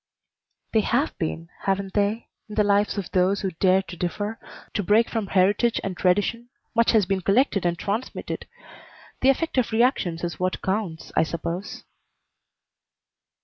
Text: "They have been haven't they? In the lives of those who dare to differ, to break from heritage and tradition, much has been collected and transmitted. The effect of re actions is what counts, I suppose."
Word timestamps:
"They 0.73 0.79
have 0.81 1.15
been 1.19 1.49
haven't 1.65 1.93
they? 1.93 2.27
In 2.49 2.55
the 2.55 2.63
lives 2.63 2.97
of 2.97 3.11
those 3.11 3.41
who 3.41 3.51
dare 3.59 3.83
to 3.83 3.95
differ, 3.95 4.39
to 4.73 4.81
break 4.81 5.07
from 5.11 5.27
heritage 5.27 5.79
and 5.83 5.95
tradition, 5.95 6.49
much 6.73 6.89
has 6.93 7.05
been 7.05 7.21
collected 7.21 7.67
and 7.67 7.77
transmitted. 7.77 8.47
The 9.21 9.29
effect 9.29 9.59
of 9.59 9.71
re 9.71 9.83
actions 9.83 10.23
is 10.23 10.39
what 10.39 10.63
counts, 10.63 11.11
I 11.15 11.21
suppose." 11.21 11.83